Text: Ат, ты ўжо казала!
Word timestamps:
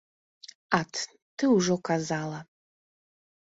Ат, 0.79 0.93
ты 1.37 1.43
ўжо 1.55 1.79
казала! 1.93 2.39